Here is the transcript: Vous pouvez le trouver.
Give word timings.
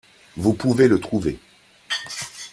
Vous 0.35 0.55
pouvez 0.55 0.87
le 0.87 0.99
trouver. 0.99 1.37